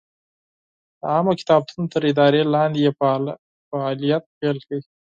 د 0.99 1.01
عامه 1.13 1.33
کتابتون 1.39 1.83
تر 1.93 2.01
ادارې 2.11 2.41
لاندې 2.53 2.79
یې 2.85 2.91
فعالیت 3.73 4.23
پیل 4.39 4.57
کړ. 4.67 4.79